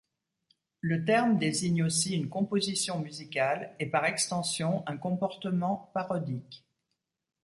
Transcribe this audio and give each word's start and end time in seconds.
Le 0.79 1.05
terme 1.05 1.37
désigne 1.37 1.83
aussi 1.83 2.15
une 2.15 2.27
composition 2.27 2.97
musicale 2.97 3.75
et 3.77 3.85
par 3.85 4.05
extension 4.05 4.81
un 4.87 4.97
comportement 4.97 5.91
parodique. 5.93 6.65